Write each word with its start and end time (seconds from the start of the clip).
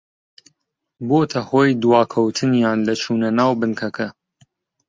بۆتە 1.07 1.39
هۆی 1.49 1.71
دواکەوتنیان 1.81 2.79
لە 2.87 2.93
چوونە 3.01 3.29
ناو 3.39 3.51
بنکەکە 3.61 4.07